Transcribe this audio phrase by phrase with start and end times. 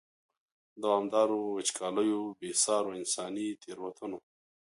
[0.81, 4.19] دوامدارو وچکالیو، بې سارو انساني تېروتنو.